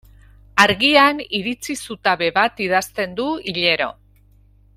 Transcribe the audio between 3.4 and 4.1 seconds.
hilero.